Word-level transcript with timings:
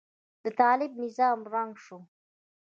د 0.43 0.45
طالب 0.59 0.91
نظام 1.03 1.37
ړنګ 1.53 1.73
شو. 1.83 1.99